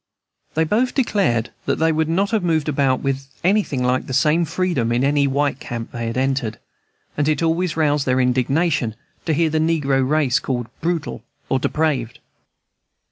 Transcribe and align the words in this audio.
They 0.55 0.63
both 0.63 0.95
declared 0.95 1.51
that 1.67 1.75
they 1.77 1.91
would 1.91 2.09
not 2.09 2.31
have 2.31 2.41
moved 2.43 2.67
about 2.67 3.01
with 3.01 3.27
anything 3.43 3.83
like 3.83 4.07
the 4.07 4.15
same 4.15 4.45
freedom 4.45 4.91
in 4.91 5.03
any 5.03 5.27
white 5.27 5.59
camp 5.59 5.91
they 5.91 6.07
had 6.07 6.17
ever 6.17 6.23
entered, 6.23 6.59
and 7.15 7.27
it 7.29 7.43
always 7.43 7.77
roused 7.77 8.07
their 8.07 8.19
indignation 8.19 8.95
to 9.25 9.33
hear 9.35 9.51
the 9.51 9.59
negro 9.59 10.01
race 10.01 10.39
called 10.39 10.65
brutal 10.81 11.21
or 11.49 11.59
depraved. 11.59 12.17